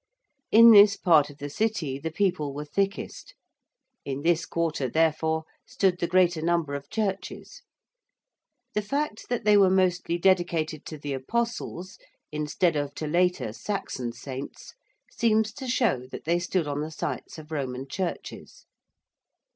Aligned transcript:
In 0.51 0.71
this 0.71 0.97
part 0.97 1.29
of 1.29 1.37
the 1.37 1.47
City 1.47 1.99
the 1.99 2.09
people 2.09 2.55
were 2.55 2.65
thickest; 2.65 3.35
in 4.03 4.23
this 4.23 4.47
quarter, 4.47 4.89
therefore, 4.89 5.43
stood 5.67 5.99
the 5.99 6.07
greater 6.07 6.41
number 6.41 6.73
of 6.73 6.89
churches: 6.89 7.61
the 8.73 8.81
fact 8.81 9.29
that 9.29 9.43
they 9.45 9.55
were 9.55 9.69
mostly 9.69 10.17
dedicated 10.17 10.87
to 10.87 10.97
the 10.97 11.13
apostles 11.13 11.99
instead 12.31 12.75
of 12.75 12.95
to 12.95 13.05
later 13.05 13.53
Saxon 13.53 14.11
saints 14.11 14.73
seems 15.11 15.53
to 15.53 15.67
show 15.67 16.07
that 16.07 16.25
they 16.25 16.39
stood 16.39 16.67
on 16.67 16.81
the 16.81 16.89
sites 16.89 17.37
of 17.37 17.51
Roman 17.51 17.87
churches. 17.87 18.65